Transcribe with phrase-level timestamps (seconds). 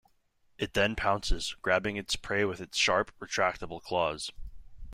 [0.57, 4.31] It then pounces, grabbing its prey with its sharp, retractable claws.